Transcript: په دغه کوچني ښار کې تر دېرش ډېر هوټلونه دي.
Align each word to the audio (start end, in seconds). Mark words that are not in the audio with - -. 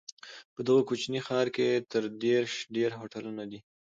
په 0.53 0.59
دغه 0.67 0.81
کوچني 0.89 1.19
ښار 1.25 1.47
کې 1.55 1.69
تر 1.91 2.03
دېرش 2.23 2.53
ډېر 2.75 2.89
هوټلونه 2.99 3.43
دي. 3.51 3.59